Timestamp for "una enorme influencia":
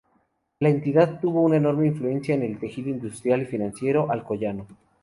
1.43-2.33